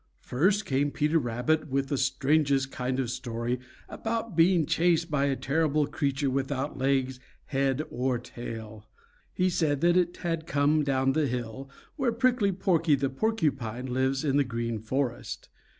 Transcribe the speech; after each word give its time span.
First 0.23 0.65
came 0.65 0.89
Peter 0.89 1.19
Rabbit 1.19 1.67
with 1.67 1.89
the 1.89 1.95
strangest 1.99 2.71
kind 2.71 2.97
of 2.99 3.05
a 3.05 3.07
story 3.07 3.59
about 3.87 4.35
being 4.35 4.65
chased 4.65 5.11
by 5.11 5.25
a 5.25 5.35
terrible 5.35 5.85
creature 5.85 6.31
without 6.31 6.75
legs, 6.75 7.19
head, 7.45 7.83
or 7.91 8.17
tail. 8.17 8.87
He 9.31 9.47
said 9.47 9.81
that 9.81 9.95
it 9.97 10.17
had 10.17 10.47
come 10.47 10.83
down 10.83 11.11
the 11.11 11.27
hill 11.27 11.69
where 11.97 12.11
Prickly 12.11 12.51
Porky 12.51 12.95
the 12.95 13.11
Porcupine 13.11 13.93
lives 13.93 14.23
in 14.23 14.37
the 14.37 14.43
Green 14.43 14.79
Forest. 14.79 15.49